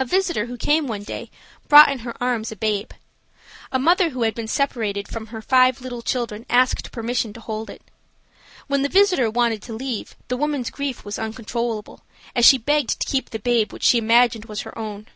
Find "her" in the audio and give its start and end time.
2.00-2.20, 2.50-2.56, 5.26-5.40, 14.62-14.76